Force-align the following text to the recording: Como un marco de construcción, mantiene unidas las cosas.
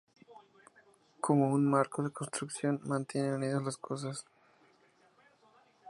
Como 1.23 1.51
un 1.53 1.69
marco 1.69 2.01
de 2.01 2.09
construcción, 2.09 2.81
mantiene 2.85 3.35
unidas 3.35 3.61
las 3.63 3.77
cosas. 3.77 4.25